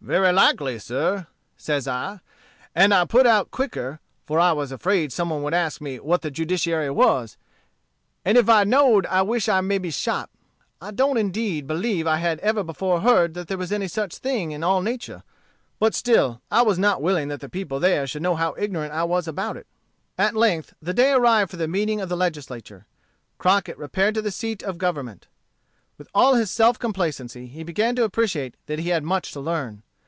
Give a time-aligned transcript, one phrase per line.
[0.00, 1.26] 'Very likely, sir,'
[1.58, 2.20] says I.
[2.74, 6.22] And I put out quicker, for I was afraid some one would ask me what
[6.22, 7.36] the judiciary was;
[8.24, 10.30] and if I know'd I wish I may be shot.
[10.80, 14.52] I don't indeed believe I had ever before heard that there was any such thing
[14.52, 15.24] in all nature.
[15.80, 19.02] But still I was not willing that the people there should know how ignorant I
[19.04, 19.66] was about it."
[20.16, 22.86] At length the day arrived for the meeting of the Legislature.
[23.36, 25.26] Crockett repaired to the seat of government.
[25.98, 29.82] With all his self complacency he began to appreciate that he had much to learn.